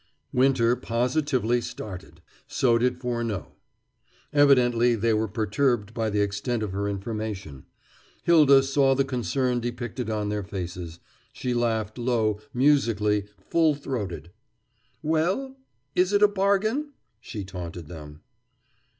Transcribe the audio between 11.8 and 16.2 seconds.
low, musically, full throated. "Well, is